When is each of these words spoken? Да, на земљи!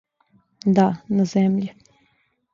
Да, 0.79 0.85
на 1.19 1.27
земљи! 1.35 1.71